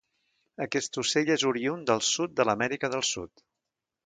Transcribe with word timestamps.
Aquest 0.65 0.97
ocell 1.01 1.29
és 1.35 1.45
oriünd 1.49 1.91
del 1.91 2.03
sud 2.09 2.35
de 2.41 2.47
l'Amèrica 2.51 2.91
del 2.97 3.05
Sud. 3.13 3.45